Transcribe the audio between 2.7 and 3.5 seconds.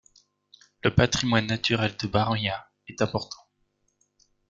est important.